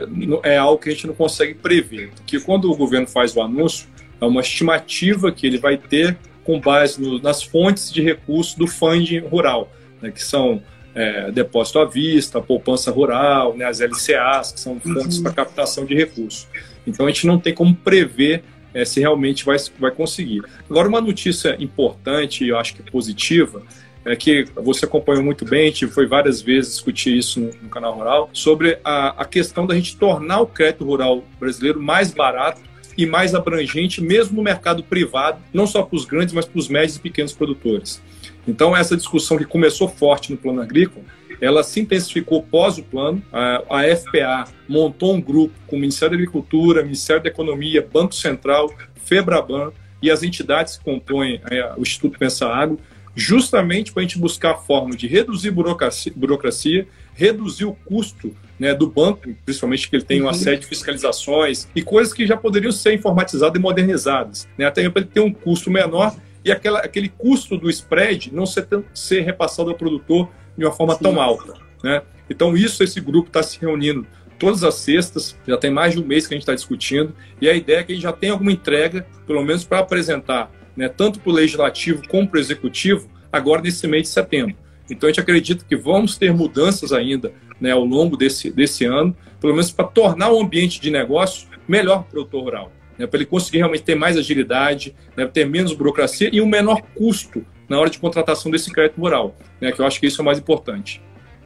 [0.43, 2.11] é algo que a gente não consegue prever.
[2.27, 3.87] Que quando o governo faz o anúncio,
[4.21, 8.67] é uma estimativa que ele vai ter com base no, nas fontes de recursos do
[8.67, 10.63] funding rural, né, que são
[10.95, 15.23] é, depósito à vista, poupança rural, né, as LCAs, que são fontes uhum.
[15.23, 16.49] para captação de recursos.
[16.87, 20.43] Então a gente não tem como prever é, se realmente vai, vai conseguir.
[20.69, 23.63] Agora, uma notícia importante e eu acho que positiva
[24.05, 27.69] é que você acompanhou muito bem, a gente foi várias vezes discutir isso no, no
[27.69, 32.63] canal Rural, sobre a, a questão da gente tornar o crédito rural brasileiro mais barato
[32.97, 36.69] e mais abrangente, mesmo no mercado privado, não só para os grandes, mas para os
[36.69, 38.03] médios e pequenos produtores.
[38.47, 41.05] Então, essa discussão que começou forte no plano agrícola,
[41.41, 43.23] ela se intensificou pós o plano.
[43.33, 48.15] A, a FPA montou um grupo com o Ministério da Agricultura, Ministério da Economia, Banco
[48.15, 48.73] Central,
[49.05, 49.73] Febraban
[50.03, 52.79] e as entidades que compõem é, o Instituto Pensa Agro,
[53.15, 56.87] justamente para a gente buscar a forma de reduzir burocracia, burocracia
[57.21, 60.35] reduzir o custo né, do banco, principalmente que ele tem uma uhum.
[60.35, 64.49] série de fiscalizações e coisas que já poderiam ser informatizadas e modernizadas.
[64.57, 68.47] Né, até para ele ter um custo menor e aquela, aquele custo do spread não
[68.47, 71.03] ser, ser repassado ao produtor de uma forma Sim.
[71.03, 71.55] tão alta.
[71.83, 72.03] Né?
[72.29, 74.07] Então, isso, esse grupo está se reunindo
[74.39, 77.49] todas as sextas, já tem mais de um mês que a gente está discutindo, e
[77.49, 80.89] a ideia é que a gente já tenha alguma entrega, pelo menos para apresentar, né,
[80.89, 84.57] tanto para o legislativo como para o executivo, agora nesse mês de setembro.
[84.89, 89.15] Então, a gente acredita que vamos ter mudanças ainda né, ao longo desse, desse ano,
[89.39, 93.17] pelo menos para tornar o ambiente de negócio melhor para o produtor rural, né, para
[93.17, 97.81] ele conseguir realmente ter mais agilidade, né, ter menos burocracia e um menor custo na
[97.81, 100.39] hora de contratação desse crédito rural, né, que eu acho que isso é o mais
[100.39, 101.01] importante.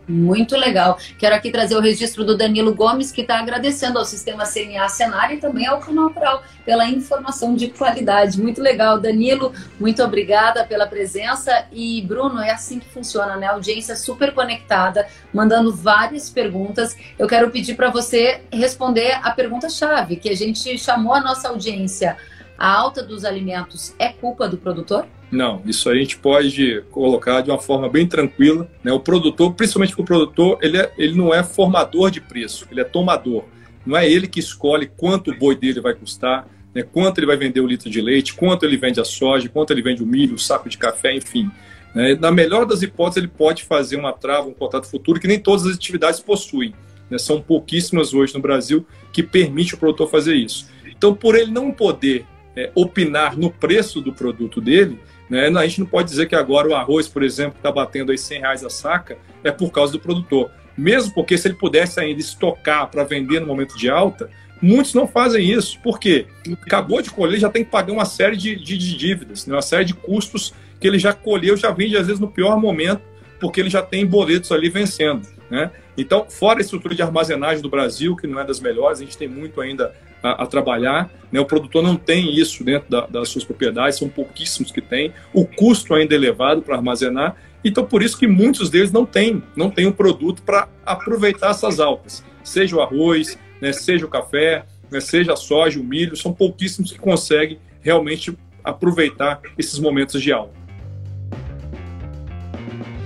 [0.06, 0.98] Muito legal.
[1.18, 5.32] Quero aqui trazer o registro do Danilo Gomes, que está agradecendo ao sistema CNA Senar
[5.32, 8.40] e também ao canal Rural pela informação de qualidade.
[8.40, 9.52] Muito legal, Danilo.
[9.80, 11.66] Muito obrigada pela presença.
[11.72, 13.46] E, Bruno, é assim que funciona, né?
[13.46, 16.94] Audiência super conectada, mandando várias perguntas.
[17.18, 22.16] Eu quero pedir para você responder a pergunta-chave que a gente chamou a nossa audiência.
[22.58, 25.06] A alta dos alimentos é culpa do produtor?
[25.34, 28.70] Não, isso a gente pode colocar de uma forma bem tranquila.
[28.84, 28.92] Né?
[28.92, 32.84] O produtor, principalmente o produtor, ele, é, ele não é formador de preço, ele é
[32.84, 33.44] tomador.
[33.84, 36.84] Não é ele que escolhe quanto o boi dele vai custar, né?
[36.84, 39.82] quanto ele vai vender o litro de leite, quanto ele vende a soja, quanto ele
[39.82, 41.50] vende o milho, o saco de café, enfim.
[41.92, 42.14] Né?
[42.14, 45.66] Na melhor das hipóteses, ele pode fazer uma trava, um contrato futuro que nem todas
[45.66, 46.72] as atividades possuem.
[47.10, 47.18] Né?
[47.18, 50.70] São pouquíssimas hoje no Brasil que permite o produtor fazer isso.
[50.96, 52.24] Então, por ele não poder
[52.56, 55.48] é, opinar no preço do produto dele, né?
[55.48, 58.40] A gente não pode dizer que agora o arroz, por exemplo, está batendo aí 100
[58.40, 60.50] reais a saca, é por causa do produtor.
[60.76, 64.28] Mesmo porque se ele pudesse ainda estocar para vender no momento de alta,
[64.60, 65.78] muitos não fazem isso.
[65.80, 66.26] Por quê?
[66.62, 69.54] Acabou de colher, já tem que pagar uma série de, de, de dívidas, né?
[69.54, 73.02] uma série de custos que ele já colheu, já vende às vezes no pior momento,
[73.40, 75.26] porque ele já tem boletos ali vencendo.
[75.50, 75.70] Né?
[75.96, 79.16] Então, fora a estrutura de armazenagem do Brasil, que não é das melhores, a gente
[79.16, 79.94] tem muito ainda
[80.24, 81.10] a, a trabalhar.
[81.30, 81.38] Né?
[81.38, 85.12] O produtor não tem isso dentro da, das suas propriedades, são pouquíssimos que têm.
[85.34, 87.36] O custo ainda é elevado para armazenar.
[87.62, 91.78] Então, por isso que muitos deles não têm, não têm um produto para aproveitar essas
[91.78, 92.24] altas.
[92.42, 93.72] Seja o arroz, né?
[93.72, 95.00] seja o café, né?
[95.00, 100.64] seja a soja, o milho, são pouquíssimos que conseguem realmente aproveitar esses momentos de alta.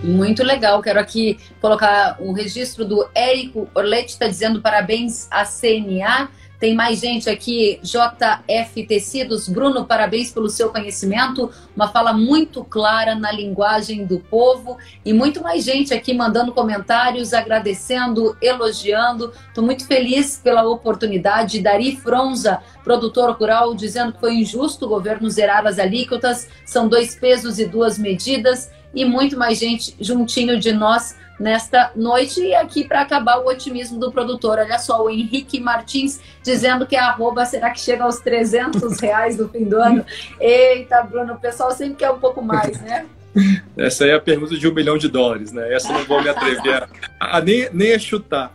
[0.03, 0.81] Muito legal.
[0.81, 6.31] Quero aqui colocar o registro do Érico Orletti, está dizendo parabéns à CNA.
[6.59, 9.49] Tem mais gente aqui, JF Tecidos.
[9.49, 11.51] Bruno, parabéns pelo seu conhecimento.
[11.75, 14.77] Uma fala muito clara na linguagem do povo.
[15.05, 19.33] E muito mais gente aqui mandando comentários, agradecendo, elogiando.
[19.47, 21.61] Estou muito feliz pela oportunidade.
[21.61, 26.49] Dari Fronza, produtor rural, dizendo que foi injusto o governo zerar as alíquotas.
[26.65, 32.41] São dois pesos e duas medidas e muito mais gente juntinho de nós nesta noite.
[32.41, 36.97] E aqui para acabar o otimismo do produtor, olha só, o Henrique Martins dizendo que
[36.97, 40.05] a arroba será que chega aos 300 reais no fim do ano?
[40.41, 43.07] Eita, Bruno, o pessoal sempre quer um pouco mais, né?
[43.76, 45.72] Essa aí é a pergunta de um milhão de dólares, né?
[45.72, 46.89] Essa não vou me atrever
[47.20, 48.53] a, a nem, nem a chutar.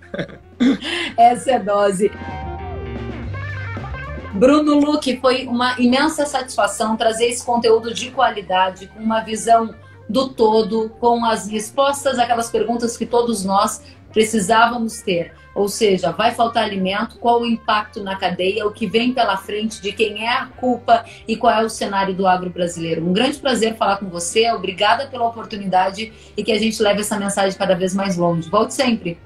[1.17, 2.11] Essa é dose.
[4.33, 9.73] Bruno Luque, foi uma imensa satisfação trazer esse conteúdo de qualidade, com uma visão
[10.09, 13.81] do todo, com as respostas àquelas perguntas que todos nós
[14.11, 15.33] precisávamos ter.
[15.55, 19.81] Ou seja, vai faltar alimento, qual o impacto na cadeia, o que vem pela frente,
[19.81, 23.05] de quem é a culpa e qual é o cenário do agro brasileiro.
[23.05, 27.19] Um grande prazer falar com você, obrigada pela oportunidade e que a gente leve essa
[27.19, 28.49] mensagem cada vez mais longe.
[28.49, 29.17] Volte sempre.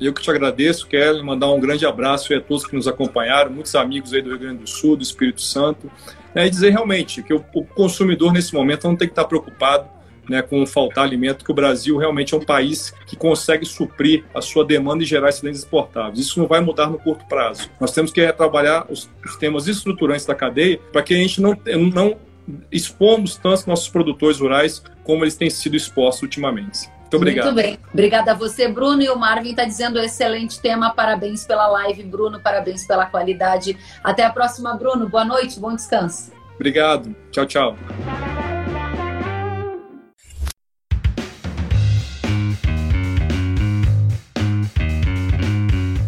[0.00, 3.74] Eu que te agradeço, quero mandar um grande abraço a todos que nos acompanharam, muitos
[3.74, 5.90] amigos aí do Rio Grande do Sul, do Espírito Santo,
[6.34, 9.95] né, e dizer realmente que o, o consumidor nesse momento não tem que estar preocupado
[10.28, 14.40] né, com faltar alimento, que o Brasil realmente é um país que consegue suprir a
[14.40, 16.18] sua demanda e gerar excedentes exportáveis.
[16.18, 17.70] Isso não vai mudar no curto prazo.
[17.80, 21.56] Nós temos que trabalhar os, os temas estruturantes da cadeia para que a gente não,
[21.92, 22.16] não
[22.70, 26.88] expomos tanto nossos produtores rurais como eles têm sido expostos ultimamente.
[27.06, 27.44] Muito obrigado.
[27.46, 27.78] Muito bem.
[27.92, 29.00] Obrigada a você, Bruno.
[29.00, 30.92] E o Marvin está dizendo excelente tema.
[30.92, 32.40] Parabéns pela live, Bruno.
[32.40, 33.76] Parabéns pela qualidade.
[34.02, 35.08] Até a próxima, Bruno.
[35.08, 36.32] Boa noite, bom descanso.
[36.56, 37.14] Obrigado.
[37.30, 37.76] Tchau, tchau.